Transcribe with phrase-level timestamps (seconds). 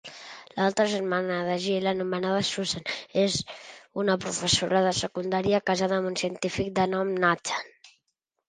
[0.53, 2.89] L'altra germana de Gil anomenada Susan
[3.25, 3.37] és
[4.05, 7.71] una professora de secundària casada amb un científic de nom Nathan.